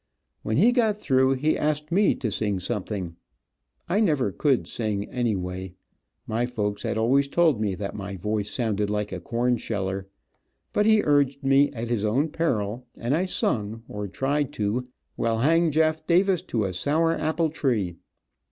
[0.41, 3.17] When he got through he asked me to sing something.
[3.87, 5.75] I never could sing, anyway.
[6.25, 10.07] My folks had always told me that my voice sounded like a corn sheller,
[10.73, 14.87] but he urged me at his own peril, and I sung, or tried to,
[15.17, 17.97] "We'll Hang Jeff Davis to a Sour Apple Tree."